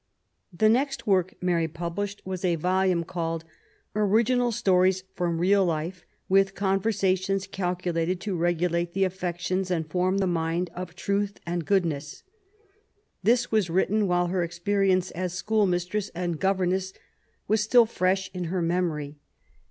[0.51, 3.45] The next work Mary published was a volume called
[3.95, 10.25] Original Stories from Real Life; with Conversations calculated to regulate the Affections and form the
[10.25, 12.23] Mind to Truth and Goodness.
[13.21, 16.93] This was written while her experience as school mistress and governess
[17.47, 19.19] was still fresh in her memory.